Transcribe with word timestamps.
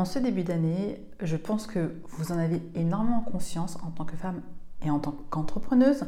En 0.00 0.06
ce 0.06 0.18
début 0.18 0.44
d'année, 0.44 0.98
je 1.20 1.36
pense 1.36 1.66
que 1.66 1.92
vous 2.08 2.32
en 2.32 2.38
avez 2.38 2.62
énormément 2.74 3.20
conscience 3.20 3.76
en 3.86 3.90
tant 3.90 4.06
que 4.06 4.16
femme 4.16 4.40
et 4.82 4.90
en 4.90 4.98
tant 4.98 5.14
qu'entrepreneuse. 5.28 6.06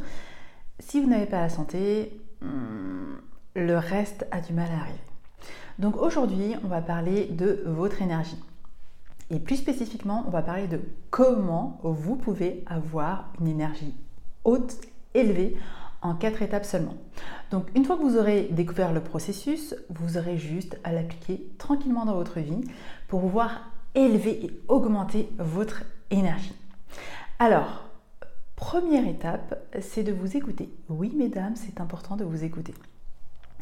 Si 0.79 0.99
vous 0.99 1.11
n'avez 1.11 1.27
pas 1.27 1.43
la 1.43 1.51
santé, 1.51 2.19
hmm, 2.41 3.17
le 3.55 3.77
reste 3.77 4.27
a 4.31 4.41
du 4.41 4.55
mal 4.55 4.71
à 4.71 4.81
arriver. 4.81 4.99
Donc 5.79 5.99
aujourd'hui, 5.99 6.55
on 6.65 6.69
va 6.69 6.81
parler 6.81 7.27
de 7.27 7.65
votre 7.67 8.01
énergie. 8.01 8.43
Et 9.29 9.39
plus 9.39 9.57
spécifiquement, 9.57 10.25
on 10.27 10.31
va 10.31 10.41
parler 10.41 10.69
de 10.69 10.81
comment 11.11 11.79
vous 11.83 12.17
pouvez 12.17 12.65
avoir 12.65 13.31
une 13.41 13.49
énergie 13.49 13.93
haute, 14.45 14.75
élevée, 15.13 15.55
en 16.01 16.15
quatre 16.15 16.41
étapes 16.41 16.65
seulement. 16.65 16.97
Donc 17.51 17.67
une 17.75 17.85
fois 17.85 17.99
que 17.99 18.03
vous 18.03 18.17
aurez 18.17 18.49
découvert 18.53 18.95
le 18.95 19.03
processus, 19.03 19.75
vous 19.91 20.17
aurez 20.17 20.39
juste 20.39 20.79
à 20.83 20.93
l'appliquer 20.93 21.47
tranquillement 21.59 22.07
dans 22.07 22.15
votre 22.15 22.41
vie 22.41 22.65
pour 23.07 23.21
pouvoir 23.21 23.72
élever 23.95 24.45
et 24.45 24.61
augmenter 24.69 25.29
votre 25.39 25.85
énergie. 26.11 26.55
Alors, 27.39 27.85
première 28.57 29.07
étape, 29.07 29.59
c'est 29.81 30.03
de 30.03 30.13
vous 30.13 30.37
écouter. 30.37 30.71
Oui, 30.89 31.13
mesdames, 31.17 31.57
c'est 31.57 31.81
important 31.81 32.17
de 32.17 32.25
vous 32.25 32.45
écouter. 32.45 32.75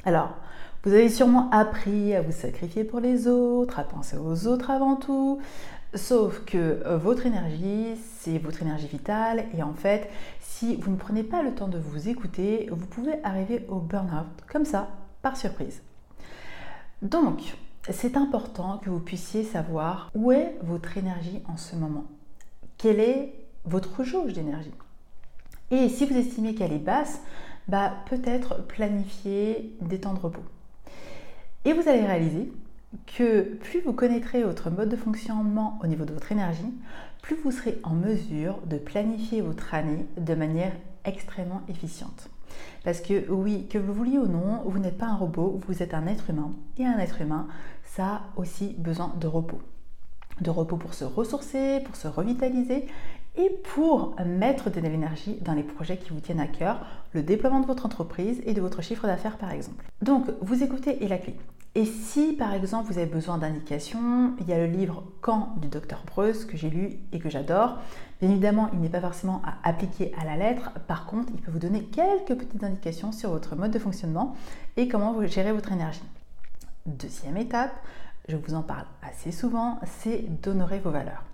Alors, 0.04 0.34
vous 0.82 0.92
avez 0.92 1.08
sûrement 1.08 1.50
appris 1.50 2.14
à 2.14 2.22
vous 2.22 2.32
sacrifier 2.32 2.84
pour 2.84 3.00
les 3.00 3.28
autres, 3.28 3.78
à 3.78 3.84
penser 3.84 4.16
aux 4.16 4.46
autres 4.46 4.70
avant 4.70 4.96
tout, 4.96 5.40
sauf 5.94 6.44
que 6.46 6.56
euh, 6.56 6.96
votre 6.96 7.26
énergie, 7.26 7.96
c'est 8.18 8.38
votre 8.38 8.62
énergie 8.62 8.86
vitale, 8.86 9.44
et 9.54 9.62
en 9.62 9.74
fait, 9.74 10.08
si 10.40 10.76
vous 10.76 10.90
ne 10.90 10.96
prenez 10.96 11.22
pas 11.22 11.42
le 11.42 11.54
temps 11.54 11.68
de 11.68 11.78
vous 11.78 12.08
écouter, 12.08 12.68
vous 12.70 12.86
pouvez 12.86 13.22
arriver 13.24 13.66
au 13.68 13.76
burn-out, 13.76 14.26
comme 14.50 14.64
ça, 14.64 14.88
par 15.20 15.36
surprise. 15.36 15.82
Donc, 17.02 17.54
c'est 17.88 18.16
important 18.16 18.78
que 18.78 18.90
vous 18.90 19.00
puissiez 19.00 19.42
savoir 19.44 20.10
où 20.14 20.32
est 20.32 20.56
votre 20.62 20.98
énergie 20.98 21.42
en 21.46 21.56
ce 21.56 21.76
moment. 21.76 22.04
Quelle 22.76 23.00
est 23.00 23.34
votre 23.64 24.04
jauge 24.04 24.34
d'énergie? 24.34 24.74
Et 25.70 25.88
si 25.88 26.04
vous 26.04 26.16
estimez 26.16 26.54
qu'elle 26.54 26.72
est 26.72 26.78
basse, 26.78 27.20
bah, 27.68 27.92
peut-être 28.08 28.66
planifier 28.66 29.76
des 29.80 30.00
temps 30.00 30.14
de 30.14 30.18
repos. 30.18 30.42
Et 31.64 31.72
vous 31.72 31.88
allez 31.88 32.04
réaliser 32.04 32.52
que 33.16 33.42
plus 33.42 33.80
vous 33.80 33.92
connaîtrez 33.92 34.42
votre 34.42 34.70
mode 34.70 34.88
de 34.88 34.96
fonctionnement 34.96 35.78
au 35.82 35.86
niveau 35.86 36.04
de 36.04 36.12
votre 36.12 36.32
énergie, 36.32 36.74
plus 37.22 37.36
vous 37.36 37.52
serez 37.52 37.78
en 37.82 37.94
mesure 37.94 38.58
de 38.66 38.78
planifier 38.78 39.40
votre 39.40 39.74
année 39.74 40.06
de 40.16 40.34
manière 40.34 40.72
extrêmement 41.04 41.62
efficiente. 41.68 42.28
Parce 42.84 43.00
que 43.00 43.30
oui, 43.30 43.66
que 43.68 43.78
vous 43.78 43.92
vouliez 43.92 44.18
ou 44.18 44.26
non, 44.26 44.62
vous 44.64 44.78
n'êtes 44.78 44.98
pas 44.98 45.06
un 45.06 45.16
robot, 45.16 45.60
vous 45.66 45.82
êtes 45.82 45.94
un 45.94 46.06
être 46.06 46.30
humain. 46.30 46.52
Et 46.78 46.86
un 46.86 46.98
être 46.98 47.20
humain, 47.20 47.48
ça 47.84 48.06
a 48.06 48.20
aussi 48.36 48.74
besoin 48.78 49.12
de 49.20 49.26
repos. 49.26 49.60
De 50.40 50.50
repos 50.50 50.76
pour 50.76 50.94
se 50.94 51.04
ressourcer, 51.04 51.80
pour 51.84 51.96
se 51.96 52.08
revitaliser 52.08 52.86
et 53.36 53.50
pour 53.74 54.16
mettre 54.24 54.70
de 54.70 54.80
l'énergie 54.80 55.38
dans 55.42 55.52
les 55.52 55.62
projets 55.62 55.96
qui 55.96 56.10
vous 56.10 56.20
tiennent 56.20 56.40
à 56.40 56.46
cœur, 56.46 56.84
le 57.12 57.22
déploiement 57.22 57.60
de 57.60 57.66
votre 57.66 57.86
entreprise 57.86 58.40
et 58.44 58.54
de 58.54 58.60
votre 58.60 58.82
chiffre 58.82 59.06
d'affaires 59.06 59.38
par 59.38 59.52
exemple. 59.52 59.84
Donc, 60.02 60.26
vous 60.40 60.62
écoutez 60.62 61.04
est 61.04 61.08
la 61.08 61.18
clé. 61.18 61.36
Et 61.76 61.84
si 61.84 62.32
par 62.32 62.52
exemple 62.52 62.90
vous 62.90 62.98
avez 62.98 63.06
besoin 63.06 63.38
d'indications, 63.38 64.34
il 64.40 64.48
y 64.48 64.52
a 64.52 64.58
le 64.58 64.66
livre 64.66 65.04
Quand 65.20 65.54
du 65.58 65.68
docteur 65.68 66.02
Breuse 66.04 66.44
que 66.44 66.56
j'ai 66.56 66.68
lu 66.68 66.98
et 67.12 67.20
que 67.20 67.30
j'adore. 67.30 67.78
Bien 68.20 68.30
évidemment, 68.30 68.68
il 68.72 68.80
n'est 68.80 68.88
pas 68.88 69.00
forcément 69.00 69.40
à 69.44 69.68
appliquer 69.68 70.12
à 70.20 70.24
la 70.24 70.36
lettre, 70.36 70.72
par 70.88 71.06
contre, 71.06 71.32
il 71.32 71.40
peut 71.40 71.52
vous 71.52 71.60
donner 71.60 71.84
quelques 71.84 72.36
petites 72.36 72.64
indications 72.64 73.12
sur 73.12 73.30
votre 73.30 73.54
mode 73.54 73.70
de 73.70 73.78
fonctionnement 73.78 74.34
et 74.76 74.88
comment 74.88 75.12
vous 75.12 75.24
gérez 75.26 75.52
votre 75.52 75.70
énergie. 75.70 76.02
Deuxième 76.86 77.36
étape, 77.36 77.72
je 78.28 78.36
vous 78.36 78.54
en 78.54 78.62
parle 78.62 78.86
assez 79.02 79.30
souvent, 79.30 79.78
c'est 79.84 80.24
d'honorer 80.42 80.80
vos 80.80 80.90
valeurs. 80.90 81.24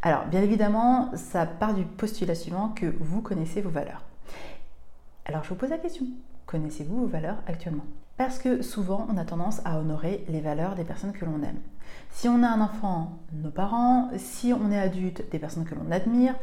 Alors, 0.00 0.24
bien 0.26 0.42
évidemment, 0.42 1.10
ça 1.14 1.46
part 1.46 1.74
du 1.74 1.84
postulat 1.84 2.34
suivant 2.34 2.70
que 2.70 2.86
vous 3.00 3.20
connaissez 3.20 3.60
vos 3.60 3.70
valeurs. 3.70 4.02
Alors, 5.26 5.44
je 5.44 5.50
vous 5.50 5.54
pose 5.54 5.70
la 5.70 5.78
question, 5.78 6.06
connaissez-vous 6.46 7.00
vos 7.00 7.06
valeurs 7.06 7.38
actuellement? 7.46 7.84
Parce 8.16 8.38
que 8.38 8.62
souvent, 8.62 9.06
on 9.10 9.16
a 9.16 9.24
tendance 9.24 9.60
à 9.64 9.78
honorer 9.78 10.24
les 10.28 10.40
valeurs 10.40 10.76
des 10.76 10.84
personnes 10.84 11.12
que 11.12 11.24
l'on 11.24 11.42
aime. 11.42 11.58
Si 12.10 12.28
on 12.28 12.42
a 12.42 12.48
un 12.48 12.60
enfant, 12.60 13.18
nos 13.32 13.50
parents, 13.50 14.10
si 14.16 14.52
on 14.52 14.70
est 14.70 14.78
adulte, 14.78 15.24
des 15.32 15.38
personnes 15.38 15.64
que 15.64 15.74
l'on 15.74 15.90
admire, 15.90 16.34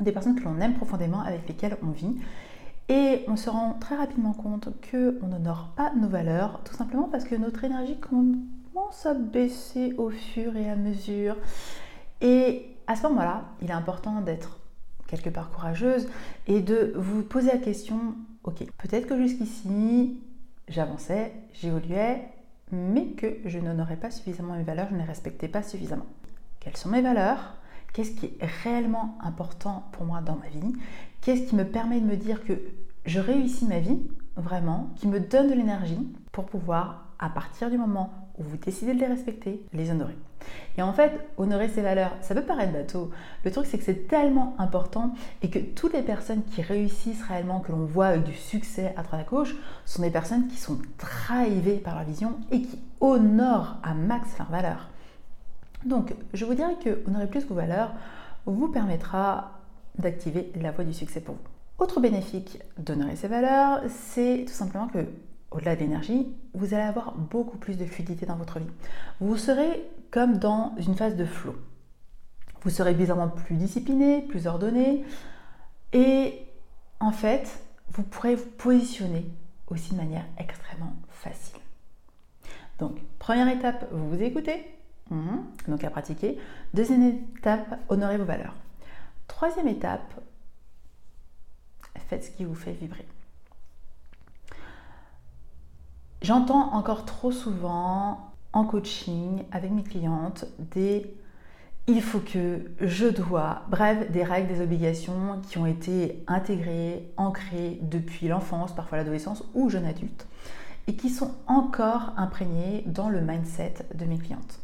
des 0.00 0.12
personnes 0.12 0.36
que 0.36 0.44
l'on 0.44 0.60
aime 0.60 0.74
profondément, 0.74 1.20
avec 1.20 1.48
lesquelles 1.48 1.76
on 1.82 1.90
vit. 1.90 2.16
Et 2.88 3.24
on 3.28 3.36
se 3.36 3.50
rend 3.50 3.74
très 3.80 3.96
rapidement 3.96 4.32
compte 4.32 4.68
qu'on 4.90 5.26
n'honore 5.26 5.72
pas 5.76 5.92
nos 5.94 6.08
valeurs, 6.08 6.60
tout 6.64 6.74
simplement 6.74 7.08
parce 7.08 7.24
que 7.24 7.34
notre 7.34 7.64
énergie 7.64 7.98
commence 7.98 9.06
à 9.06 9.14
baisser 9.14 9.94
au 9.98 10.10
fur 10.10 10.56
et 10.56 10.70
à 10.70 10.76
mesure. 10.76 11.36
Et 12.20 12.76
à 12.86 12.96
ce 12.96 13.04
moment-là, 13.04 13.44
il 13.60 13.70
est 13.70 13.74
important 13.74 14.20
d'être 14.20 14.58
quelque 15.12 15.28
part 15.28 15.50
courageuse 15.50 16.08
et 16.46 16.62
de 16.62 16.94
vous 16.96 17.22
poser 17.22 17.52
la 17.52 17.58
question, 17.58 18.14
ok, 18.44 18.64
peut-être 18.78 19.06
que 19.06 19.18
jusqu'ici, 19.18 20.18
j'avançais, 20.68 21.32
j'évoluais, 21.52 22.22
mais 22.70 23.08
que 23.08 23.36
je 23.44 23.58
n'honorais 23.58 23.98
pas 23.98 24.10
suffisamment 24.10 24.56
mes 24.56 24.62
valeurs, 24.62 24.86
je 24.88 24.94
ne 24.94 25.00
les 25.00 25.04
respectais 25.04 25.48
pas 25.48 25.62
suffisamment. 25.62 26.06
Quelles 26.60 26.78
sont 26.78 26.88
mes 26.88 27.02
valeurs? 27.02 27.58
Qu'est-ce 27.92 28.12
qui 28.12 28.26
est 28.26 28.46
réellement 28.64 29.18
important 29.20 29.84
pour 29.92 30.06
moi 30.06 30.22
dans 30.22 30.36
ma 30.36 30.48
vie? 30.48 30.72
Qu'est-ce 31.20 31.42
qui 31.42 31.56
me 31.56 31.66
permet 31.66 32.00
de 32.00 32.06
me 32.06 32.16
dire 32.16 32.42
que 32.42 32.54
je 33.04 33.20
réussis 33.20 33.66
ma 33.66 33.80
vie, 33.80 34.00
vraiment, 34.36 34.94
qui 34.96 35.08
me 35.08 35.20
donne 35.20 35.50
de 35.50 35.54
l'énergie 35.54 36.08
pour 36.32 36.46
pouvoir, 36.46 37.12
à 37.18 37.28
partir 37.28 37.68
du 37.68 37.76
moment 37.76 38.30
où 38.38 38.44
vous 38.44 38.56
décidez 38.56 38.94
de 38.94 39.00
les 39.00 39.06
respecter, 39.06 39.62
les 39.74 39.90
honorer? 39.90 40.16
Et 40.78 40.82
en 40.82 40.92
fait, 40.92 41.12
honorer 41.36 41.68
ses 41.68 41.82
valeurs, 41.82 42.16
ça 42.20 42.34
peut 42.34 42.42
paraître 42.42 42.72
bateau. 42.72 43.10
Le 43.44 43.50
truc, 43.50 43.66
c'est 43.66 43.78
que 43.78 43.84
c'est 43.84 44.08
tellement 44.08 44.54
important 44.58 45.14
et 45.42 45.50
que 45.50 45.58
toutes 45.58 45.92
les 45.92 46.02
personnes 46.02 46.42
qui 46.44 46.62
réussissent 46.62 47.22
réellement, 47.22 47.60
que 47.60 47.72
l'on 47.72 47.84
voit 47.84 48.06
avec 48.06 48.24
du 48.24 48.34
succès 48.34 48.94
à 48.96 49.02
droite 49.02 49.20
à 49.20 49.24
gauche, 49.24 49.54
sont 49.84 50.02
des 50.02 50.10
personnes 50.10 50.48
qui 50.48 50.56
sont 50.56 50.78
drivées 50.98 51.76
par 51.76 51.96
leur 51.96 52.04
vision 52.04 52.38
et 52.50 52.62
qui 52.62 52.78
honorent 53.00 53.76
à 53.82 53.94
max 53.94 54.38
leurs 54.38 54.50
valeurs. 54.50 54.88
Donc, 55.84 56.14
je 56.32 56.44
vous 56.44 56.54
dirais 56.54 56.76
que 56.82 57.02
honorer 57.06 57.26
plus 57.26 57.46
vos 57.46 57.54
valeurs 57.54 57.92
vous 58.46 58.68
permettra 58.68 59.60
d'activer 59.98 60.52
la 60.60 60.70
voie 60.70 60.84
du 60.84 60.94
succès 60.94 61.20
pour 61.20 61.34
vous. 61.34 61.40
Autre 61.78 62.00
bénéfice 62.00 62.58
d'honorer 62.78 63.16
ses 63.16 63.28
valeurs, 63.28 63.80
c'est 63.88 64.44
tout 64.46 64.52
simplement 64.52 64.86
que 64.86 65.06
au-delà 65.50 65.74
de 65.74 65.80
l'énergie, 65.80 66.28
vous 66.54 66.74
allez 66.74 66.82
avoir 66.82 67.12
beaucoup 67.12 67.58
plus 67.58 67.76
de 67.76 67.84
fluidité 67.84 68.26
dans 68.26 68.36
votre 68.36 68.58
vie. 68.58 68.70
Vous 69.20 69.36
serez 69.36 69.84
comme 70.12 70.38
dans 70.38 70.74
une 70.76 70.94
phase 70.94 71.16
de 71.16 71.24
flow. 71.24 71.56
Vous 72.62 72.70
serez 72.70 72.94
bizarrement 72.94 73.28
plus 73.28 73.56
discipliné, 73.56 74.22
plus 74.22 74.46
ordonné, 74.46 75.04
et 75.92 76.46
en 77.00 77.10
fait, 77.10 77.64
vous 77.88 78.04
pourrez 78.04 78.36
vous 78.36 78.48
positionner 78.50 79.26
aussi 79.66 79.92
de 79.92 79.96
manière 79.96 80.24
extrêmement 80.38 80.94
facile. 81.10 81.58
Donc, 82.78 83.00
première 83.18 83.48
étape, 83.48 83.88
vous 83.90 84.10
vous 84.10 84.22
écoutez, 84.22 84.64
mhm, 85.10 85.44
donc 85.66 85.82
à 85.82 85.90
pratiquer. 85.90 86.38
Deuxième 86.74 87.02
étape, 87.02 87.80
honorez 87.88 88.18
vos 88.18 88.24
valeurs. 88.24 88.54
Troisième 89.26 89.68
étape, 89.68 90.14
faites 92.08 92.24
ce 92.24 92.30
qui 92.30 92.44
vous 92.44 92.54
fait 92.54 92.72
vibrer. 92.72 93.06
J'entends 96.20 96.72
encore 96.74 97.04
trop 97.04 97.32
souvent 97.32 98.31
en 98.52 98.64
coaching 98.64 99.44
avec 99.50 99.70
mes 99.70 99.82
clientes 99.82 100.46
des 100.58 101.14
il 101.88 102.00
faut 102.00 102.20
que, 102.20 102.70
je 102.80 103.06
dois, 103.06 103.62
bref, 103.68 104.10
des 104.12 104.22
règles, 104.22 104.46
des 104.46 104.60
obligations 104.60 105.40
qui 105.48 105.58
ont 105.58 105.66
été 105.66 106.22
intégrées, 106.28 107.12
ancrées 107.16 107.78
depuis 107.82 108.28
l'enfance, 108.28 108.72
parfois 108.72 108.98
l'adolescence 108.98 109.42
ou 109.54 109.68
jeune 109.68 109.84
adulte, 109.84 110.26
et 110.86 110.94
qui 110.94 111.10
sont 111.10 111.32
encore 111.48 112.12
imprégnées 112.16 112.84
dans 112.86 113.08
le 113.08 113.20
mindset 113.20 113.74
de 113.94 114.04
mes 114.04 114.18
clientes. 114.18 114.60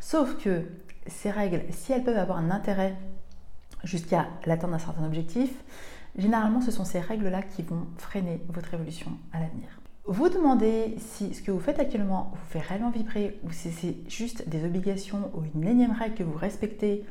Sauf 0.00 0.36
que 0.42 0.64
ces 1.06 1.30
règles, 1.30 1.62
si 1.70 1.92
elles 1.92 2.04
peuvent 2.04 2.18
avoir 2.18 2.36
un 2.36 2.50
intérêt 2.50 2.94
jusqu'à 3.82 4.26
l'atteinte 4.44 4.70
d'un 4.70 4.78
certain 4.78 5.04
objectif, 5.06 5.50
généralement 6.18 6.60
ce 6.60 6.70
sont 6.70 6.84
ces 6.84 7.00
règles-là 7.00 7.42
qui 7.42 7.62
vont 7.62 7.86
freiner 7.96 8.42
votre 8.48 8.74
évolution 8.74 9.12
à 9.32 9.40
l'avenir 9.40 9.79
vous 10.06 10.28
demandez 10.28 10.96
si 10.98 11.34
ce 11.34 11.42
que 11.42 11.50
vous 11.50 11.60
faites 11.60 11.78
actuellement 11.78 12.32
vous 12.32 12.50
fait 12.50 12.60
réellement 12.60 12.90
vibrer 12.90 13.38
ou 13.44 13.52
si 13.52 13.70
c'est 13.70 13.96
juste 14.08 14.48
des 14.48 14.64
obligations 14.64 15.30
ou 15.34 15.42
une 15.54 15.66
énième 15.66 15.92
règle 15.92 16.14
que 16.14 16.22
vous 16.22 16.36
respectez 16.36 17.04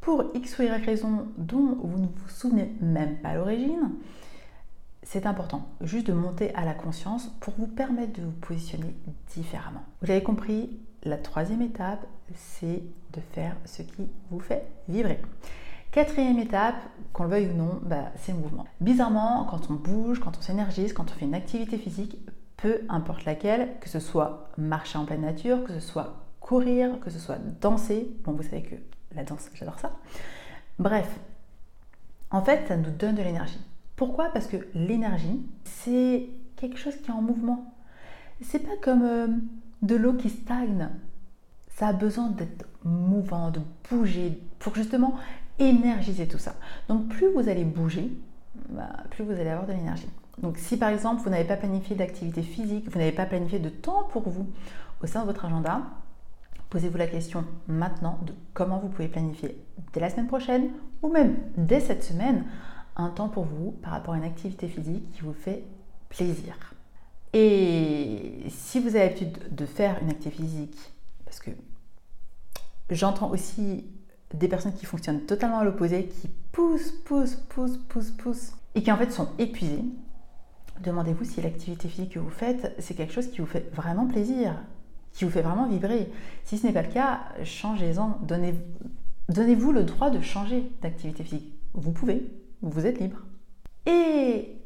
pour 0.00 0.24
X 0.34 0.58
ou 0.58 0.62
Y 0.62 0.84
raison 0.84 1.28
dont 1.36 1.76
vous 1.82 1.98
ne 1.98 2.06
vous 2.06 2.28
souvenez 2.28 2.72
même 2.80 3.18
pas 3.18 3.30
à 3.30 3.34
l'origine, 3.34 3.92
c'est 5.02 5.26
important 5.26 5.68
juste 5.80 6.06
de 6.06 6.12
monter 6.12 6.54
à 6.54 6.64
la 6.64 6.74
conscience 6.74 7.28
pour 7.40 7.54
vous 7.58 7.66
permettre 7.66 8.18
de 8.20 8.24
vous 8.24 8.32
positionner 8.32 8.94
différemment. 9.34 9.82
Vous 10.00 10.08
l'avez 10.08 10.22
compris, 10.22 10.78
la 11.02 11.16
troisième 11.16 11.62
étape, 11.62 12.06
c'est 12.34 12.82
de 13.12 13.20
faire 13.32 13.56
ce 13.64 13.82
qui 13.82 14.08
vous 14.30 14.40
fait 14.40 14.66
vibrer. 14.88 15.20
Quatrième 15.92 16.38
étape, 16.38 16.76
qu'on 17.12 17.24
le 17.24 17.30
veuille 17.30 17.48
ou 17.48 17.56
non, 17.56 17.80
bah, 17.82 18.12
c'est 18.16 18.30
le 18.30 18.38
mouvement. 18.38 18.64
Bizarrement, 18.80 19.44
quand 19.50 19.70
on 19.70 19.74
bouge, 19.74 20.20
quand 20.20 20.38
on 20.38 20.40
s'énergise, 20.40 20.92
quand 20.92 21.10
on 21.10 21.14
fait 21.14 21.24
une 21.24 21.34
activité 21.34 21.78
physique, 21.78 22.16
peu 22.56 22.82
importe 22.88 23.24
laquelle, 23.24 23.70
que 23.80 23.88
ce 23.88 23.98
soit 23.98 24.50
marcher 24.56 24.98
en 24.98 25.04
pleine 25.04 25.22
nature, 25.22 25.64
que 25.64 25.72
ce 25.72 25.80
soit 25.80 26.14
courir, 26.38 27.00
que 27.00 27.10
ce 27.10 27.18
soit 27.18 27.38
danser. 27.60 28.08
Bon, 28.22 28.32
vous 28.32 28.44
savez 28.44 28.62
que 28.62 28.76
la 29.16 29.24
danse, 29.24 29.48
j'adore 29.54 29.80
ça. 29.80 29.90
Bref, 30.78 31.08
en 32.30 32.42
fait, 32.42 32.68
ça 32.68 32.76
nous 32.76 32.90
donne 32.90 33.16
de 33.16 33.22
l'énergie. 33.22 33.60
Pourquoi? 33.96 34.28
Parce 34.32 34.46
que 34.46 34.58
l'énergie, 34.74 35.44
c'est 35.64 36.28
quelque 36.54 36.78
chose 36.78 36.96
qui 36.96 37.10
est 37.10 37.14
en 37.14 37.22
mouvement. 37.22 37.74
C'est 38.42 38.60
pas 38.60 38.76
comme 38.80 39.02
euh, 39.02 39.26
de 39.82 39.96
l'eau 39.96 40.12
qui 40.12 40.30
stagne. 40.30 40.88
Ça 41.68 41.88
a 41.88 41.92
besoin 41.92 42.28
d'être 42.28 42.66
mouvant, 42.84 43.50
de 43.50 43.60
bouger, 43.90 44.40
pour 44.60 44.74
justement 44.74 45.16
énergiser 45.60 46.26
tout 46.26 46.38
ça. 46.38 46.54
Donc 46.88 47.08
plus 47.08 47.28
vous 47.32 47.48
allez 47.48 47.64
bouger, 47.64 48.10
bah, 48.70 48.90
plus 49.10 49.24
vous 49.24 49.32
allez 49.32 49.48
avoir 49.48 49.66
de 49.66 49.72
l'énergie. 49.72 50.08
Donc 50.38 50.56
si 50.58 50.76
par 50.76 50.88
exemple 50.88 51.22
vous 51.22 51.30
n'avez 51.30 51.44
pas 51.44 51.56
planifié 51.56 51.94
d'activité 51.94 52.42
physique, 52.42 52.90
vous 52.90 52.98
n'avez 52.98 53.12
pas 53.12 53.26
planifié 53.26 53.58
de 53.58 53.68
temps 53.68 54.04
pour 54.10 54.28
vous 54.28 54.46
au 55.02 55.06
sein 55.06 55.20
de 55.20 55.26
votre 55.26 55.44
agenda, 55.44 55.82
posez-vous 56.70 56.98
la 56.98 57.06
question 57.06 57.44
maintenant 57.68 58.18
de 58.22 58.32
comment 58.54 58.78
vous 58.78 58.88
pouvez 58.88 59.08
planifier 59.08 59.62
dès 59.92 60.00
la 60.00 60.10
semaine 60.10 60.28
prochaine 60.28 60.70
ou 61.02 61.08
même 61.08 61.36
dès 61.56 61.80
cette 61.80 62.04
semaine 62.04 62.44
un 62.96 63.08
temps 63.08 63.28
pour 63.28 63.44
vous 63.44 63.72
par 63.82 63.92
rapport 63.92 64.14
à 64.14 64.16
une 64.16 64.24
activité 64.24 64.68
physique 64.68 65.10
qui 65.12 65.22
vous 65.22 65.32
fait 65.32 65.64
plaisir. 66.08 66.54
Et 67.32 68.44
si 68.48 68.80
vous 68.80 68.88
avez 68.88 69.06
l'habitude 69.06 69.54
de 69.54 69.66
faire 69.66 69.96
une 70.02 70.10
activité 70.10 70.42
physique, 70.42 70.92
parce 71.24 71.38
que 71.40 71.50
j'entends 72.90 73.30
aussi 73.30 73.86
des 74.34 74.48
personnes 74.48 74.74
qui 74.74 74.86
fonctionnent 74.86 75.22
totalement 75.22 75.58
à 75.58 75.64
l'opposé, 75.64 76.06
qui 76.06 76.28
poussent, 76.52 76.92
poussent, 76.92 77.36
poussent, 77.48 77.78
poussent, 77.88 78.10
poussent, 78.12 78.52
et 78.74 78.82
qui 78.82 78.92
en 78.92 78.96
fait 78.96 79.10
sont 79.10 79.28
épuisées, 79.38 79.84
demandez-vous 80.82 81.24
si 81.24 81.40
l'activité 81.42 81.88
physique 81.88 82.12
que 82.14 82.18
vous 82.18 82.30
faites, 82.30 82.74
c'est 82.78 82.94
quelque 82.94 83.12
chose 83.12 83.30
qui 83.30 83.40
vous 83.40 83.46
fait 83.46 83.68
vraiment 83.74 84.06
plaisir, 84.06 84.54
qui 85.12 85.24
vous 85.24 85.30
fait 85.30 85.42
vraiment 85.42 85.66
vibrer. 85.66 86.10
Si 86.44 86.58
ce 86.58 86.66
n'est 86.66 86.72
pas 86.72 86.82
le 86.82 86.92
cas, 86.92 87.20
changez-en, 87.42 88.20
donnez-vous 89.28 89.72
le 89.72 89.82
droit 89.82 90.10
de 90.10 90.20
changer 90.20 90.70
d'activité 90.82 91.24
physique. 91.24 91.52
Vous 91.74 91.92
pouvez, 91.92 92.30
vous 92.62 92.86
êtes 92.86 93.00
libre. 93.00 93.18
Et 93.86 94.56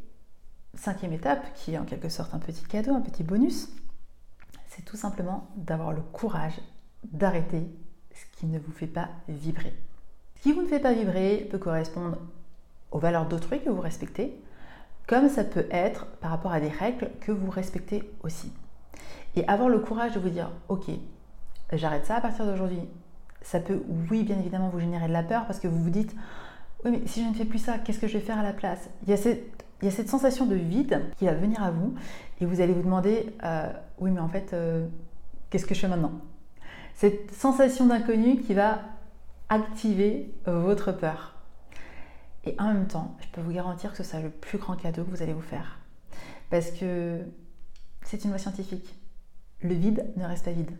cinquième 0.74 1.12
étape, 1.12 1.54
qui 1.54 1.72
est 1.72 1.78
en 1.78 1.84
quelque 1.84 2.08
sorte 2.10 2.34
un 2.34 2.38
petit 2.38 2.64
cadeau, 2.64 2.92
un 2.94 3.00
petit 3.00 3.22
bonus, 3.22 3.70
c'est 4.68 4.84
tout 4.84 4.96
simplement 4.96 5.48
d'avoir 5.56 5.92
le 5.92 6.02
courage 6.02 6.60
d'arrêter 7.12 7.66
ce 8.14 8.38
qui 8.38 8.46
ne 8.46 8.58
vous 8.58 8.72
fait 8.72 8.86
pas 8.86 9.08
vibrer. 9.28 9.72
Ce 10.36 10.42
qui 10.42 10.52
vous 10.52 10.62
ne 10.62 10.68
fait 10.68 10.80
pas 10.80 10.92
vibrer 10.92 11.46
peut 11.50 11.58
correspondre 11.58 12.18
aux 12.90 12.98
valeurs 12.98 13.26
d'autrui 13.26 13.60
que 13.60 13.70
vous 13.70 13.80
respectez, 13.80 14.38
comme 15.06 15.28
ça 15.28 15.44
peut 15.44 15.66
être 15.70 16.06
par 16.20 16.30
rapport 16.30 16.52
à 16.52 16.60
des 16.60 16.68
règles 16.68 17.10
que 17.20 17.32
vous 17.32 17.50
respectez 17.50 18.10
aussi. 18.22 18.52
Et 19.36 19.46
avoir 19.48 19.68
le 19.68 19.80
courage 19.80 20.12
de 20.12 20.20
vous 20.20 20.30
dire, 20.30 20.50
ok, 20.68 20.84
j'arrête 21.72 22.06
ça 22.06 22.16
à 22.16 22.20
partir 22.20 22.46
d'aujourd'hui. 22.46 22.80
Ça 23.42 23.60
peut, 23.60 23.82
oui, 24.10 24.22
bien 24.22 24.38
évidemment, 24.38 24.68
vous 24.68 24.80
générer 24.80 25.08
de 25.08 25.12
la 25.12 25.22
peur 25.22 25.46
parce 25.46 25.58
que 25.58 25.68
vous 25.68 25.82
vous 25.82 25.90
dites, 25.90 26.14
oui, 26.84 26.92
mais 26.92 27.02
si 27.06 27.22
je 27.22 27.28
ne 27.28 27.34
fais 27.34 27.44
plus 27.44 27.58
ça, 27.58 27.78
qu'est-ce 27.78 27.98
que 27.98 28.06
je 28.06 28.14
vais 28.14 28.24
faire 28.24 28.38
à 28.38 28.42
la 28.42 28.52
place? 28.52 28.88
Il 29.06 29.10
y, 29.10 29.12
a 29.12 29.16
cette, 29.16 30.08
sensation 30.08 30.46
de 30.46 30.54
vide 30.54 31.02
qui 31.18 31.26
va 31.26 31.34
venir 31.34 31.62
à 31.62 31.70
vous 31.70 31.94
et 32.40 32.46
vous 32.46 32.60
allez 32.60 32.72
vous 32.72 32.82
demander, 32.82 33.34
euh, 33.42 33.70
oui, 33.98 34.10
mais 34.10 34.20
en 34.20 34.28
fait, 34.28 34.52
euh, 34.52 34.86
qu'est-ce 35.50 35.66
que 35.66 35.74
je 35.74 35.80
fais 35.80 35.88
maintenant? 35.88 36.12
Cette 36.94 37.32
sensation 37.32 37.86
d'inconnu 37.86 38.40
qui 38.40 38.54
va 38.54 38.80
activer 39.48 40.32
votre 40.46 40.92
peur. 40.92 41.34
Et 42.46 42.54
en 42.58 42.72
même 42.72 42.86
temps, 42.86 43.16
je 43.20 43.28
peux 43.28 43.40
vous 43.40 43.52
garantir 43.52 43.90
que 43.90 43.96
ce 43.96 44.02
sera 44.02 44.20
le 44.20 44.30
plus 44.30 44.58
grand 44.58 44.76
cadeau 44.76 45.04
que 45.04 45.10
vous 45.10 45.22
allez 45.22 45.32
vous 45.32 45.40
faire. 45.40 45.78
Parce 46.50 46.70
que 46.70 47.20
c'est 48.02 48.24
une 48.24 48.30
loi 48.30 48.38
scientifique. 48.38 48.94
Le 49.60 49.74
vide 49.74 50.12
ne 50.16 50.24
reste 50.24 50.44
pas 50.44 50.52
vide. 50.52 50.76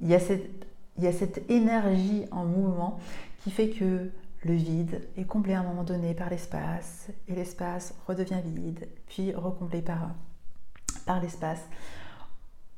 Il 0.00 0.08
y, 0.08 0.14
a 0.14 0.20
cette, 0.20 1.50
énergie 1.50 2.24
en 2.30 2.44
mouvement 2.44 2.98
qui 3.42 3.50
fait 3.50 3.70
que 3.70 4.10
le 4.44 4.54
vide 4.54 5.08
est 5.16 5.24
comblé 5.24 5.54
à 5.54 5.60
un 5.60 5.64
moment 5.64 5.84
donné 5.84 6.14
par 6.14 6.30
l'espace 6.30 7.08
et 7.28 7.34
l'espace 7.34 7.94
redevient 8.06 8.40
vide, 8.44 8.88
puis 9.06 9.32
recomblé 9.34 9.82
par 9.82 11.20
l'espace. 11.20 11.60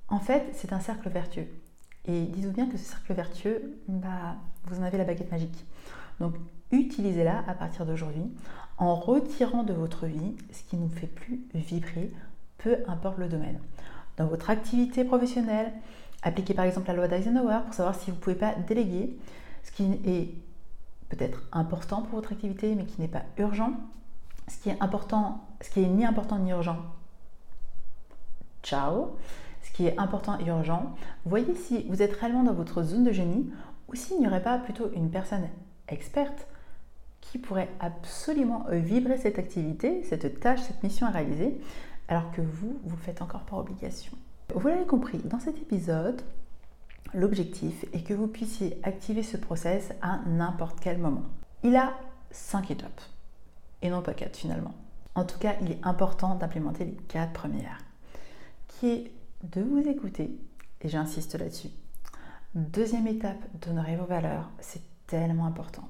En 0.08 0.18
fait, 0.18 0.50
c'est 0.54 0.72
un 0.72 0.80
cercle 0.80 1.08
vertueux. 1.08 1.48
Et 2.06 2.24
dites-vous 2.24 2.52
bien 2.52 2.66
que 2.66 2.76
ce 2.76 2.84
cercle 2.84 3.14
vertueux, 3.14 3.78
bah, 3.88 4.36
vous 4.64 4.78
en 4.80 4.82
avez 4.82 4.98
la 4.98 5.04
baguette 5.04 5.30
magique. 5.30 5.64
Donc 6.20 6.34
utilisez-la 6.70 7.44
à 7.48 7.54
partir 7.54 7.86
d'aujourd'hui 7.86 8.24
en 8.78 8.94
retirant 8.94 9.62
de 9.62 9.72
votre 9.72 10.06
vie 10.06 10.36
ce 10.52 10.62
qui 10.64 10.76
ne 10.76 10.86
vous 10.86 10.94
fait 10.94 11.06
plus 11.06 11.40
vibrer, 11.54 12.10
peu 12.58 12.78
importe 12.88 13.18
le 13.18 13.28
domaine. 13.28 13.58
Dans 14.16 14.26
votre 14.26 14.50
activité 14.50 15.04
professionnelle, 15.04 15.72
appliquez 16.22 16.54
par 16.54 16.64
exemple 16.64 16.88
la 16.88 16.94
loi 16.94 17.08
d'Eisenhower 17.08 17.60
pour 17.64 17.74
savoir 17.74 17.94
si 17.94 18.10
vous 18.10 18.16
ne 18.16 18.20
pouvez 18.20 18.36
pas 18.36 18.54
déléguer 18.54 19.16
ce 19.62 19.72
qui 19.72 19.84
est 20.04 20.34
peut-être 21.08 21.42
important 21.52 22.02
pour 22.02 22.16
votre 22.16 22.32
activité 22.32 22.74
mais 22.74 22.84
qui 22.84 23.00
n'est 23.00 23.08
pas 23.08 23.22
urgent. 23.38 23.72
Ce 24.48 24.58
qui 24.58 24.68
est 24.68 24.80
important, 24.82 25.42
ce 25.62 25.70
qui 25.70 25.82
est 25.82 25.88
ni 25.88 26.04
important 26.04 26.38
ni 26.38 26.50
urgent, 26.50 26.76
ciao. 28.62 29.16
Ce 29.64 29.72
qui 29.72 29.86
est 29.86 29.98
important 29.98 30.38
et 30.38 30.46
urgent, 30.46 30.94
voyez 31.24 31.54
si 31.56 31.84
vous 31.88 32.02
êtes 32.02 32.14
réellement 32.14 32.44
dans 32.44 32.54
votre 32.54 32.82
zone 32.82 33.02
de 33.02 33.12
génie 33.12 33.50
ou 33.88 33.96
s'il 33.96 34.20
n'y 34.20 34.28
aurait 34.28 34.42
pas 34.42 34.58
plutôt 34.58 34.90
une 34.94 35.10
personne 35.10 35.48
experte 35.88 36.46
qui 37.20 37.38
pourrait 37.38 37.70
absolument 37.80 38.66
vibrer 38.70 39.18
cette 39.18 39.38
activité, 39.38 40.04
cette 40.04 40.38
tâche, 40.38 40.60
cette 40.60 40.82
mission 40.82 41.06
à 41.06 41.10
réaliser, 41.10 41.60
alors 42.08 42.30
que 42.30 42.42
vous, 42.42 42.78
vous 42.84 42.96
le 42.96 43.02
faites 43.02 43.22
encore 43.22 43.42
par 43.42 43.58
obligation. 43.58 44.12
Vous 44.54 44.68
l'avez 44.68 44.84
compris, 44.84 45.18
dans 45.18 45.40
cet 45.40 45.56
épisode, 45.56 46.20
l'objectif 47.14 47.84
est 47.92 48.02
que 48.02 48.14
vous 48.14 48.26
puissiez 48.26 48.78
activer 48.82 49.22
ce 49.22 49.36
process 49.38 49.92
à 50.02 50.20
n'importe 50.26 50.78
quel 50.80 50.98
moment. 50.98 51.24
Il 51.62 51.76
a 51.76 51.94
5 52.30 52.70
étapes, 52.70 53.00
et 53.80 53.88
non 53.88 54.02
pas 54.02 54.12
4 54.12 54.36
finalement. 54.36 54.74
En 55.14 55.24
tout 55.24 55.38
cas, 55.38 55.54
il 55.62 55.72
est 55.72 55.80
important 55.82 56.34
d'implémenter 56.34 56.84
les 56.84 56.96
4 57.08 57.32
premières, 57.32 57.78
qui 58.68 58.88
est 58.90 59.12
de 59.44 59.60
vous 59.60 59.86
écouter, 59.88 60.30
et 60.80 60.88
j'insiste 60.88 61.34
là-dessus. 61.38 61.68
Deuxième 62.54 63.06
étape, 63.06 63.38
d'honorer 63.60 63.96
vos 63.96 64.06
valeurs, 64.06 64.50
c'est 64.60 64.82
tellement 65.06 65.46
important. 65.46 65.88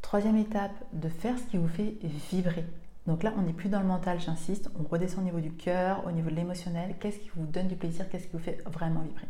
Troisième 0.00 0.36
étape, 0.36 0.72
de 0.92 1.08
faire 1.08 1.38
ce 1.38 1.44
qui 1.44 1.58
vous 1.58 1.68
fait 1.68 1.96
vibrer. 2.30 2.64
Donc 3.06 3.22
là, 3.22 3.32
on 3.36 3.42
n'est 3.42 3.52
plus 3.52 3.68
dans 3.68 3.80
le 3.80 3.86
mental, 3.86 4.20
j'insiste, 4.20 4.68
on 4.78 4.82
redescend 4.82 5.20
au 5.20 5.24
niveau 5.24 5.40
du 5.40 5.52
cœur, 5.52 6.04
au 6.06 6.10
niveau 6.10 6.30
de 6.30 6.34
l'émotionnel. 6.34 6.96
Qu'est-ce 6.98 7.18
qui 7.18 7.30
vous 7.36 7.46
donne 7.46 7.68
du 7.68 7.76
plaisir 7.76 8.08
Qu'est-ce 8.08 8.26
qui 8.26 8.32
vous 8.32 8.42
fait 8.42 8.62
vraiment 8.66 9.00
vibrer? 9.00 9.28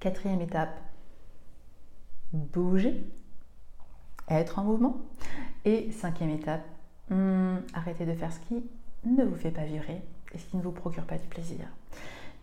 Quatrième 0.00 0.40
étape, 0.40 0.76
bouger, 2.32 3.04
être 4.28 4.58
en 4.58 4.64
mouvement. 4.64 4.96
Et 5.64 5.92
cinquième 5.92 6.30
étape, 6.30 6.64
hmm, 7.10 7.58
arrêtez 7.74 8.06
de 8.06 8.14
faire 8.14 8.32
ce 8.32 8.40
qui 8.40 8.64
ne 9.04 9.24
vous 9.24 9.36
fait 9.36 9.50
pas 9.50 9.64
vibrer 9.64 10.02
et 10.32 10.38
ce 10.38 10.44
qui 10.46 10.56
ne 10.56 10.62
vous 10.62 10.72
procure 10.72 11.04
pas 11.04 11.18
du 11.18 11.26
plaisir. 11.26 11.66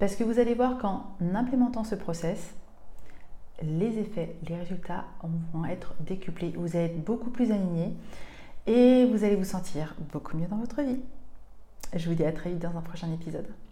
Parce 0.01 0.15
que 0.15 0.23
vous 0.23 0.39
allez 0.39 0.55
voir 0.55 0.79
qu'en 0.79 1.05
implémentant 1.35 1.83
ce 1.83 1.93
process, 1.93 2.55
les 3.61 3.99
effets, 3.99 4.35
les 4.49 4.55
résultats 4.55 5.05
vont 5.53 5.63
être 5.65 5.93
décuplés. 5.99 6.55
Vous 6.57 6.75
allez 6.75 6.85
être 6.85 7.03
beaucoup 7.03 7.29
plus 7.29 7.51
aligné 7.51 7.93
et 8.65 9.05
vous 9.05 9.23
allez 9.23 9.35
vous 9.35 9.43
sentir 9.43 9.95
beaucoup 10.11 10.35
mieux 10.35 10.47
dans 10.47 10.57
votre 10.57 10.81
vie. 10.81 10.97
Je 11.95 12.09
vous 12.09 12.15
dis 12.15 12.25
à 12.25 12.31
très 12.31 12.49
vite 12.49 12.57
dans 12.57 12.75
un 12.75 12.81
prochain 12.81 13.13
épisode. 13.13 13.45